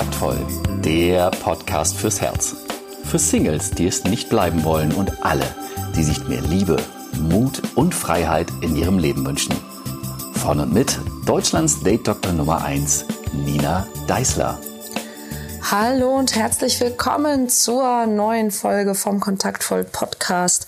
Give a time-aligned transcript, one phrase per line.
[0.00, 0.38] Kontaktvoll,
[0.82, 2.56] der Podcast fürs Herz.
[3.04, 5.44] Für Singles, die es nicht bleiben wollen und alle,
[5.94, 6.78] die sich mehr Liebe,
[7.18, 9.54] Mut und Freiheit in ihrem Leben wünschen.
[10.36, 13.04] Von und mit Deutschlands Date Doktor Nummer 1,
[13.44, 14.58] Nina Deißler.
[15.70, 20.66] Hallo und herzlich willkommen zur neuen Folge vom Kontaktvoll Podcast.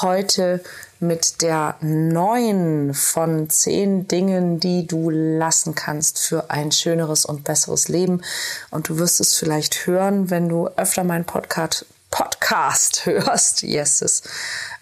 [0.00, 0.62] Heute
[1.02, 7.88] mit der neuen von zehn Dingen, die du lassen kannst für ein schöneres und besseres
[7.88, 8.22] Leben.
[8.70, 13.62] Und du wirst es vielleicht hören, wenn du öfter meinen Podcast, Podcast hörst.
[13.62, 14.22] Yeses.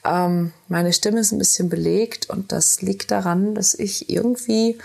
[0.04, 4.78] Ähm, meine Stimme ist ein bisschen belegt und das liegt daran, dass ich irgendwie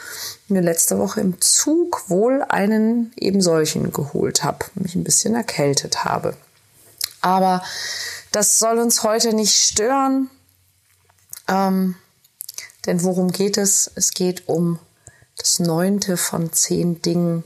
[0.47, 6.05] mir letzte Woche im Zug wohl einen eben solchen geholt habe, mich ein bisschen erkältet
[6.05, 6.35] habe.
[7.21, 7.63] Aber
[8.31, 10.29] das soll uns heute nicht stören.
[11.47, 11.95] Ähm,
[12.85, 13.91] denn worum geht es?
[13.95, 14.79] Es geht um
[15.37, 17.43] das neunte von zehn Dingen,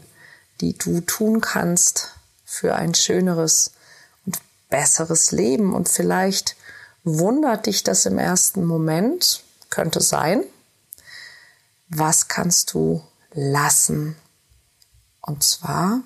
[0.62, 2.14] die du tun kannst
[2.46, 3.72] für ein schöneres
[4.26, 4.38] und
[4.70, 5.74] besseres Leben.
[5.74, 6.56] Und vielleicht
[7.04, 10.44] wundert dich das im ersten Moment, könnte sein.
[11.88, 14.16] Was kannst du lassen?
[15.22, 16.02] Und zwar,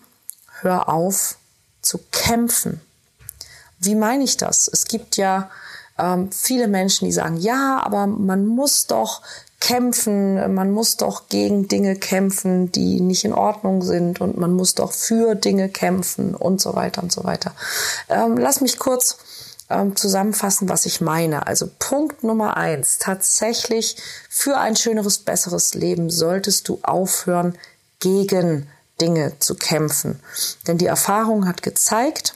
[0.61, 1.37] hör auf
[1.81, 2.81] zu kämpfen.
[3.79, 4.69] Wie meine ich das?
[4.71, 5.51] Es gibt ja
[5.97, 9.21] ähm, viele Menschen, die sagen, ja, aber man muss doch
[9.59, 14.75] kämpfen, man muss doch gegen Dinge kämpfen, die nicht in Ordnung sind und man muss
[14.75, 17.53] doch für Dinge kämpfen und so weiter und so weiter.
[18.09, 19.17] Ähm, lass mich kurz
[19.69, 21.47] ähm, zusammenfassen, was ich meine.
[21.47, 23.95] Also Punkt Nummer eins, tatsächlich
[24.29, 27.57] für ein schöneres, besseres Leben solltest du aufhören,
[27.99, 28.67] gegen
[28.99, 30.19] Dinge zu kämpfen.
[30.67, 32.35] Denn die Erfahrung hat gezeigt,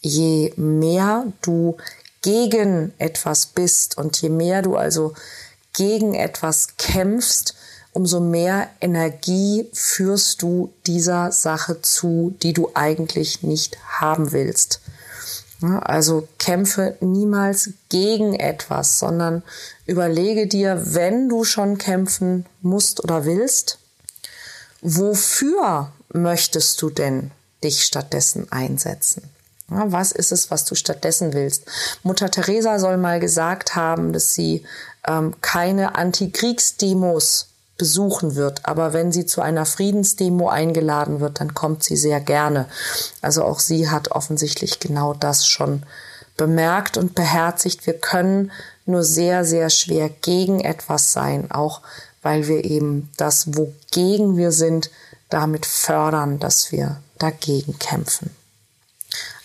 [0.00, 1.78] je mehr du
[2.22, 5.14] gegen etwas bist und je mehr du also
[5.72, 7.54] gegen etwas kämpfst,
[7.92, 14.80] umso mehr Energie führst du dieser Sache zu, die du eigentlich nicht haben willst.
[15.60, 19.42] Also kämpfe niemals gegen etwas, sondern
[19.86, 23.78] überlege dir, wenn du schon kämpfen musst oder willst,
[24.80, 27.32] wofür möchtest du denn
[27.64, 29.28] dich stattdessen einsetzen?
[29.68, 31.64] Was ist es, was du stattdessen willst?
[32.02, 34.64] Mutter Teresa soll mal gesagt haben, dass sie
[35.06, 41.84] ähm, keine Antikriegsdemos besuchen wird, aber wenn sie zu einer Friedensdemo eingeladen wird, dann kommt
[41.84, 42.66] sie sehr gerne.
[43.22, 45.84] Also auch sie hat offensichtlich genau das schon
[46.36, 47.86] bemerkt und beherzigt.
[47.86, 48.50] Wir können
[48.84, 51.82] nur sehr, sehr schwer gegen etwas sein, auch
[52.22, 54.90] weil wir eben das, wogegen wir sind,
[55.28, 58.30] damit fördern, dass wir dagegen kämpfen.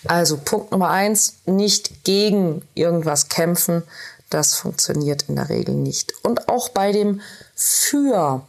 [0.06, 3.82] Also Punkt Nummer eins, nicht gegen irgendwas kämpfen.
[4.30, 6.12] Das funktioniert in der Regel nicht.
[6.24, 7.20] Und auch bei dem
[7.54, 8.46] Für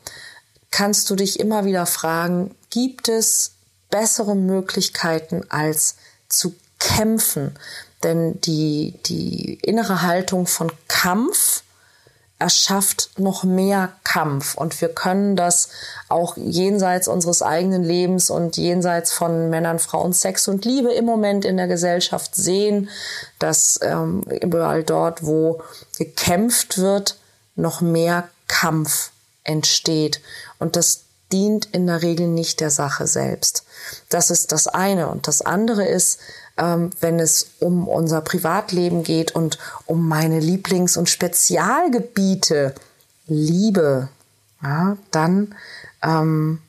[0.71, 3.51] kannst du dich immer wieder fragen, gibt es
[3.89, 5.95] bessere Möglichkeiten als
[6.27, 7.55] zu kämpfen?
[8.03, 11.63] Denn die, die innere Haltung von Kampf
[12.45, 14.53] erschafft noch mehr Kampf.
[14.53, 15.69] Und wir können das
[16.09, 21.43] auch jenseits unseres eigenen Lebens und jenseits von Männern, Frauen, Sex und Liebe im Moment
[21.43, 22.87] in der Gesellschaft sehen,
[23.39, 25.63] dass ähm, überall dort, wo
[25.97, 27.17] gekämpft wird,
[27.55, 29.09] noch mehr Kampf
[29.43, 30.21] entsteht.
[30.59, 31.01] Und das
[31.31, 33.63] dient in der Regel nicht der Sache selbst.
[34.09, 35.07] Das ist das eine.
[35.07, 36.19] Und das andere ist,
[36.57, 42.73] ähm, wenn es um unser Privatleben geht und um meine Lieblings- und Spezialgebiete,
[43.27, 44.09] Liebe,
[44.61, 45.55] ja, dann
[46.01, 46.59] ähm,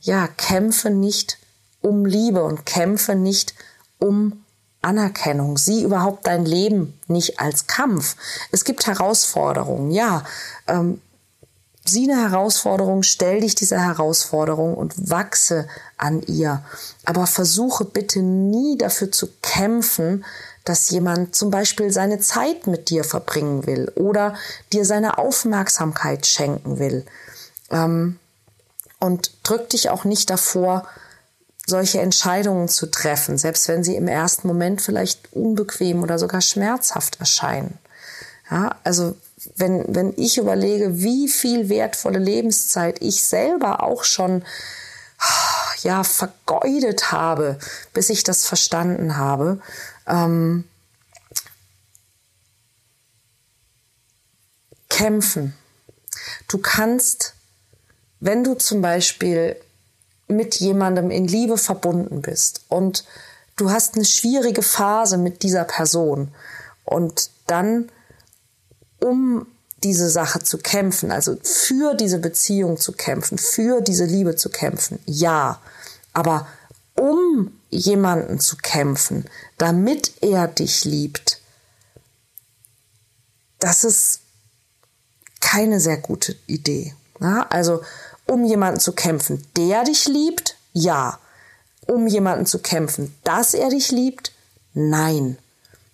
[0.00, 1.38] ja, kämpfe nicht
[1.80, 3.54] um Liebe und kämpfe nicht
[3.98, 4.44] um
[4.80, 5.58] Anerkennung.
[5.58, 8.16] Sieh überhaupt dein Leben nicht als Kampf.
[8.52, 10.24] Es gibt Herausforderungen, ja.
[10.66, 11.00] Ähm,
[11.88, 16.62] sieh eine Herausforderung, stell dich dieser Herausforderung und wachse an ihr.
[17.04, 20.24] Aber versuche bitte nie dafür zu kämpfen,
[20.64, 24.34] dass jemand zum Beispiel seine Zeit mit dir verbringen will oder
[24.72, 27.06] dir seine Aufmerksamkeit schenken will.
[27.70, 28.18] Ähm,
[29.00, 30.86] und drück dich auch nicht davor,
[31.66, 37.20] solche Entscheidungen zu treffen, selbst wenn sie im ersten Moment vielleicht unbequem oder sogar schmerzhaft
[37.20, 37.78] erscheinen.
[38.50, 39.16] Ja, also
[39.56, 44.44] wenn, wenn ich überlege, wie viel wertvolle Lebenszeit ich selber auch schon
[45.82, 47.58] ja, vergeudet habe,
[47.92, 49.60] bis ich das verstanden habe,
[50.06, 50.64] ähm,
[54.88, 55.54] kämpfen.
[56.48, 57.34] Du kannst,
[58.20, 59.56] wenn du zum Beispiel
[60.26, 63.04] mit jemandem in Liebe verbunden bist und
[63.56, 66.34] du hast eine schwierige Phase mit dieser Person
[66.84, 67.90] und dann
[69.00, 69.46] um
[69.84, 74.98] diese Sache zu kämpfen, also für diese Beziehung zu kämpfen, für diese Liebe zu kämpfen,
[75.06, 75.60] ja.
[76.12, 76.48] Aber
[76.94, 79.24] um jemanden zu kämpfen,
[79.56, 81.40] damit er dich liebt,
[83.60, 84.20] das ist
[85.40, 86.94] keine sehr gute Idee.
[87.20, 87.82] Ja, also
[88.26, 91.18] um jemanden zu kämpfen, der dich liebt, ja.
[91.86, 94.32] Um jemanden zu kämpfen, dass er dich liebt,
[94.74, 95.38] nein.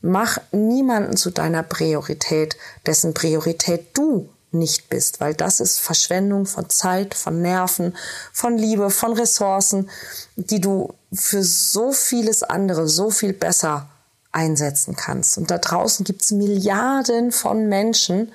[0.07, 6.69] Mach niemanden zu deiner Priorität, dessen Priorität du nicht bist, weil das ist Verschwendung von
[6.69, 7.97] Zeit, von Nerven,
[8.31, 9.89] von Liebe, von Ressourcen,
[10.37, 13.89] die du für so vieles andere so viel besser
[14.31, 15.39] einsetzen kannst.
[15.39, 18.31] Und da draußen gibt es Milliarden von Menschen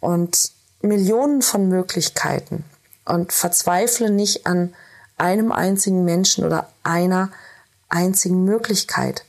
[0.00, 0.52] und
[0.82, 2.66] Millionen von Möglichkeiten.
[3.06, 4.74] Und verzweifle nicht an
[5.16, 7.30] einem einzigen Menschen oder einer
[7.88, 9.24] einzigen Möglichkeit.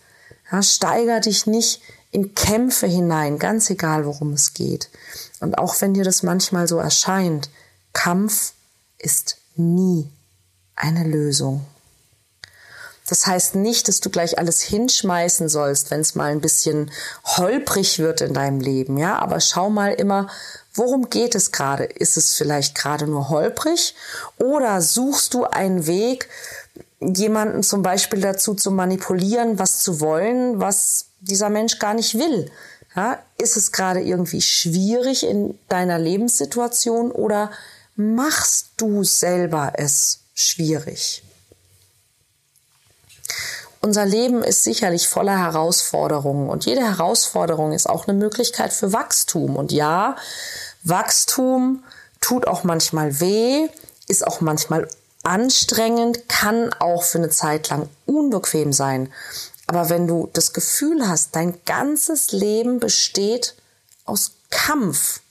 [0.51, 1.81] Ja, steiger dich nicht
[2.11, 4.89] in Kämpfe hinein, ganz egal, worum es geht.
[5.39, 7.49] Und auch wenn dir das manchmal so erscheint,
[7.93, 8.53] Kampf
[8.97, 10.09] ist nie
[10.75, 11.65] eine Lösung.
[13.09, 16.91] Das heißt nicht, dass du gleich alles hinschmeißen sollst, wenn es mal ein bisschen
[17.25, 19.17] holprig wird in deinem Leben, ja.
[19.17, 20.29] Aber schau mal immer,
[20.75, 21.85] worum geht es gerade?
[21.85, 23.95] Ist es vielleicht gerade nur holprig?
[24.37, 26.29] Oder suchst du einen Weg,
[26.99, 32.51] jemanden zum Beispiel dazu zu manipulieren, was zu wollen, was dieser Mensch gar nicht will?
[32.95, 37.51] Ja, ist es gerade irgendwie schwierig in deiner Lebenssituation oder
[37.95, 41.23] machst du selber es schwierig?
[43.81, 49.55] Unser Leben ist sicherlich voller Herausforderungen und jede Herausforderung ist auch eine Möglichkeit für Wachstum.
[49.55, 50.17] Und ja,
[50.83, 51.83] Wachstum
[52.19, 53.69] tut auch manchmal weh,
[54.07, 54.89] ist auch manchmal
[55.29, 59.13] anstrengend, kann auch für eine Zeit lang unbequem sein.
[59.67, 63.55] Aber wenn du das Gefühl hast, dein ganzes Leben besteht
[64.05, 65.21] aus Kampf,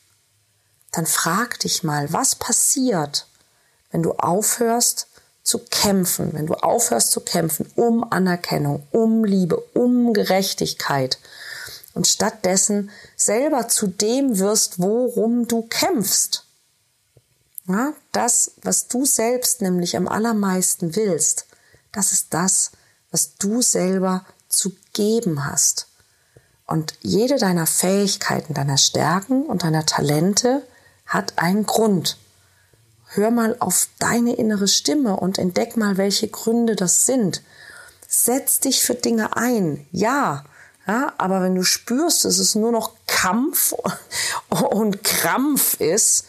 [0.92, 3.26] dann frag dich mal, was passiert,
[3.90, 5.08] wenn du aufhörst,
[5.42, 11.18] zu kämpfen, wenn du aufhörst zu kämpfen um Anerkennung, um Liebe, um Gerechtigkeit
[11.94, 16.44] und stattdessen selber zu dem wirst, worum du kämpfst.
[17.68, 21.46] Ja, das, was du selbst nämlich am allermeisten willst,
[21.92, 22.72] das ist das,
[23.10, 25.86] was du selber zu geben hast.
[26.66, 30.66] Und jede deiner Fähigkeiten, deiner Stärken und deiner Talente
[31.06, 32.18] hat einen Grund
[33.10, 37.42] hör mal auf deine innere Stimme und entdeck mal, welche Gründe das sind.
[38.06, 40.44] Setz dich für Dinge ein, ja,
[40.86, 43.74] ja, aber wenn du spürst, dass es nur noch Kampf
[44.48, 46.24] und Krampf ist,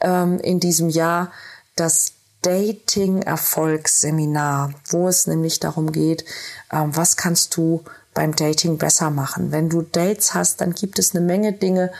[0.00, 1.32] ähm, in diesem Jahr
[1.74, 2.12] das
[2.42, 6.26] Dating-Erfolgsseminar, wo es nämlich darum geht,
[6.72, 7.82] ähm, was kannst du
[8.14, 9.52] beim Dating besser machen.
[9.52, 11.92] Wenn du Dates hast, dann gibt es eine Menge Dinge,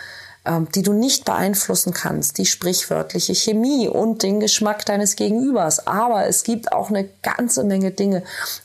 [0.75, 5.87] die du nicht beeinflussen kannst, die sprichwörtliche Chemie und den Geschmack deines Gegenübers.
[5.87, 8.23] Aber es gibt auch eine ganze Menge Dinge,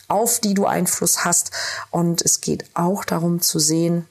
[0.08, 1.52] auf die du Einfluss hast.
[1.90, 4.08] Und es geht auch darum zu sehen,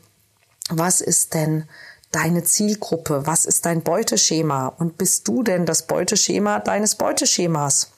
[0.69, 1.69] was ist denn
[2.13, 3.27] deine Zielgruppe?
[3.27, 4.69] Was ist dein Beuteschema?
[4.69, 7.91] Und bist du denn das Beuteschema deines Beuteschemas?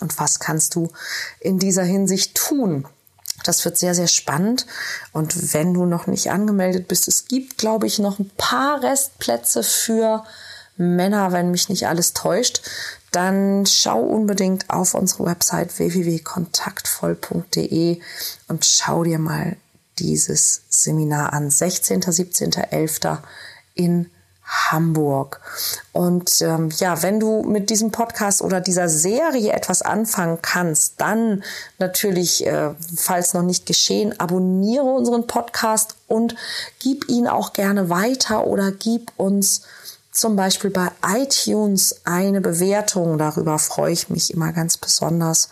[0.00, 0.90] Und was kannst du
[1.40, 2.86] in dieser Hinsicht tun?
[3.48, 4.66] Das wird sehr, sehr spannend.
[5.12, 9.62] Und wenn du noch nicht angemeldet bist, es gibt, glaube ich, noch ein paar Restplätze
[9.62, 10.24] für
[10.76, 12.62] Männer, wenn mich nicht alles täuscht,
[13.12, 18.00] dann schau unbedingt auf unsere Website www.kontaktvoll.de
[18.48, 19.56] und schau dir mal
[19.98, 21.50] dieses Seminar an.
[21.50, 22.02] 16.
[22.02, 22.52] 17.
[22.52, 23.00] 11.
[23.74, 24.10] in
[24.46, 25.40] Hamburg.
[25.92, 31.42] Und ähm, ja, wenn du mit diesem Podcast oder dieser Serie etwas anfangen kannst, dann
[31.78, 36.36] natürlich, äh, falls noch nicht geschehen, abonniere unseren Podcast und
[36.78, 39.62] gib ihn auch gerne weiter oder gib uns
[40.12, 43.18] zum Beispiel bei iTunes eine Bewertung.
[43.18, 45.48] Darüber freue ich mich immer ganz besonders.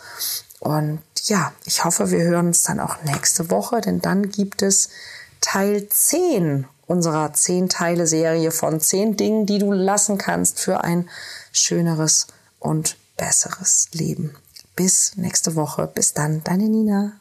[0.59, 4.89] Und ja, ich hoffe, wir hören uns dann auch nächste Woche, denn dann gibt es
[5.41, 11.09] Teil 10 unserer 10 Teile Serie von 10 Dingen, die du lassen kannst für ein
[11.51, 12.27] schöneres
[12.59, 14.35] und besseres Leben.
[14.75, 15.87] Bis nächste Woche.
[15.87, 17.13] Bis dann, deine Nina.